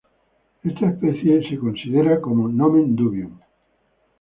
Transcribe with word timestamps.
Esta 0.63 0.87
especie 0.89 1.37
es 1.53 1.59
considerada 1.59 2.19
como 2.21 2.47
"nomen 2.47 2.95
dubium". 2.95 3.37